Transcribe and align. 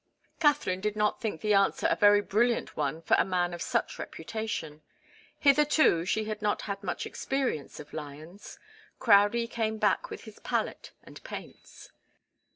Katharine 0.39 0.81
did 0.81 0.95
not 0.95 1.21
think 1.21 1.41
the 1.41 1.53
answer 1.53 1.85
a 1.87 1.95
very 1.95 2.21
brilliant 2.21 2.75
one 2.75 3.03
for 3.03 3.13
a 3.19 3.23
man 3.23 3.53
of 3.53 3.61
such 3.61 3.99
reputation. 3.99 4.81
Hitherto 5.37 6.05
she 6.05 6.23
had 6.23 6.41
not 6.41 6.63
had 6.63 6.81
much 6.83 7.05
experience 7.05 7.79
of 7.79 7.93
lions. 7.93 8.57
Crowdie 8.97 9.45
came 9.47 9.77
back 9.77 10.09
with 10.09 10.23
his 10.23 10.39
palette 10.39 10.91
and 11.03 11.23
paints. 11.23 11.91